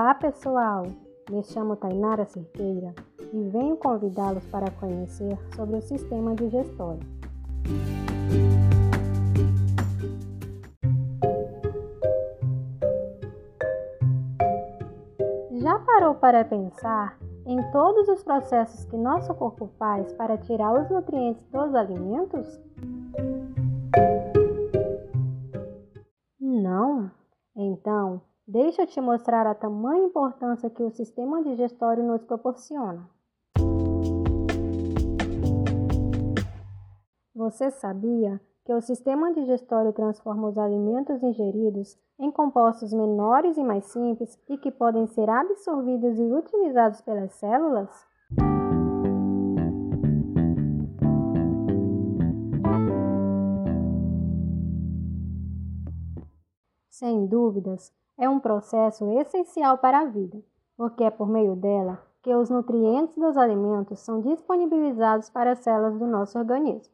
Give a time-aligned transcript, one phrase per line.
[0.00, 0.86] Olá, pessoal!
[1.30, 2.94] Me chamo Tainara Cerqueira
[3.34, 7.06] e venho convidá-los para conhecer sobre o sistema digestório.
[15.50, 20.88] Já parou para pensar em todos os processos que nosso corpo faz para tirar os
[20.88, 22.58] nutrientes dos alimentos?
[28.70, 33.04] Deixa eu te mostrar a tamanha importância que o sistema digestório nos proporciona.
[37.34, 43.86] Você sabia que o sistema digestório transforma os alimentos ingeridos em compostos menores e mais
[43.86, 48.06] simples e que podem ser absorvidos e utilizados pelas células?
[56.88, 60.38] Sem dúvidas, é um processo essencial para a vida,
[60.76, 65.98] porque é por meio dela que os nutrientes dos alimentos são disponibilizados para as células
[65.98, 66.92] do nosso organismo.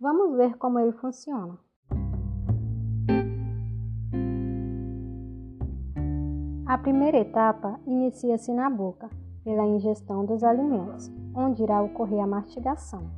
[0.00, 1.58] Vamos ver como ele funciona.
[6.64, 9.10] A primeira etapa inicia-se na boca,
[9.42, 13.10] pela ingestão dos alimentos, onde irá ocorrer a mastigação.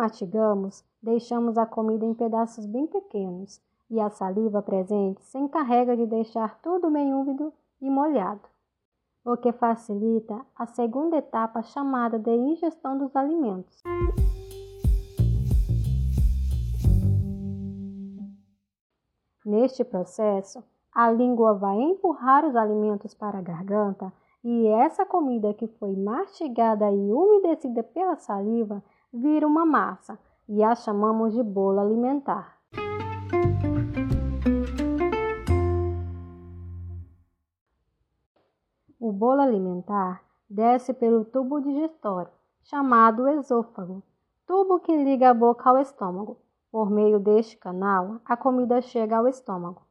[0.00, 6.06] Mastigamos, deixamos a comida em pedaços bem pequenos e a saliva presente se encarrega de
[6.06, 8.40] deixar tudo bem úmido e molhado
[9.22, 13.82] o que facilita a segunda etapa chamada de ingestão dos alimentos.
[19.44, 20.64] Neste processo,
[20.94, 24.10] a língua vai empurrar os alimentos para a garganta
[24.42, 28.82] e essa comida que foi mastigada e umedecida pela saliva
[29.12, 32.58] vira uma massa e a chamamos de bolo alimentar.
[38.98, 42.30] O bolo alimentar desce pelo tubo digestório,
[42.62, 44.02] chamado esôfago,
[44.46, 46.38] tubo que liga a boca ao estômago.
[46.70, 49.82] Por meio deste canal, a comida chega ao estômago.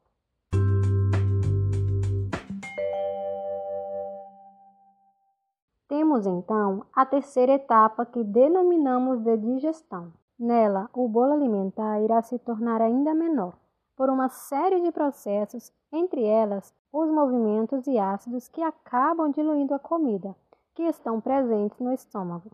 [5.90, 10.14] Temos então a terceira etapa que denominamos de digestão.
[10.38, 13.56] Nela, o bolo alimentar irá se tornar ainda menor
[13.98, 19.80] por uma série de processos, entre elas os movimentos e ácidos que acabam diluindo a
[19.80, 20.36] comida,
[20.76, 22.52] que estão presentes no estômago.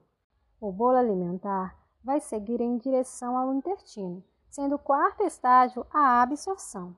[0.61, 6.95] O bolo alimentar vai seguir em direção ao intestino, sendo o quarto estágio a absorção.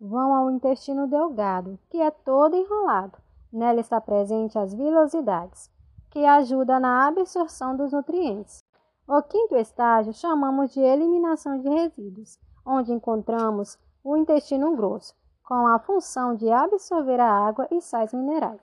[0.00, 3.25] Vão ao intestino delgado, que é todo enrolado.
[3.52, 5.70] Nela está presente as vilosidades,
[6.10, 8.64] que ajuda na absorção dos nutrientes.
[9.08, 15.14] O quinto estágio chamamos de eliminação de resíduos, onde encontramos o intestino grosso,
[15.44, 18.60] com a função de absorver a água e sais minerais.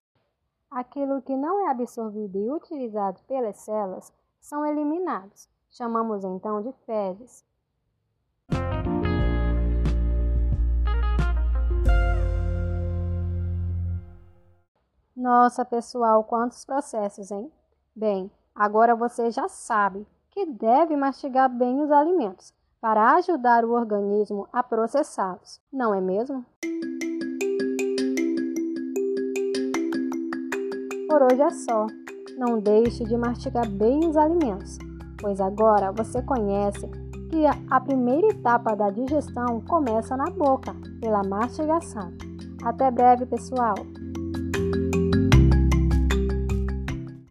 [0.70, 4.12] Aquilo que não é absorvido e utilizado pelas células
[4.42, 5.48] são eliminados.
[5.70, 7.46] Chamamos então de fezes.
[15.24, 17.50] Nossa, pessoal, quantos processos, hein?
[17.96, 24.50] Bem, agora você já sabe que deve mastigar bem os alimentos para ajudar o organismo
[24.52, 26.46] a processá-los, não é mesmo?
[31.08, 31.88] Por hoje é só.
[32.38, 34.78] Não deixe de mastigar bem os alimentos,
[35.22, 36.86] pois agora você conhece
[37.30, 42.12] que a primeira etapa da digestão começa na boca, pela mastigação.
[42.66, 43.76] Até breve, pessoal!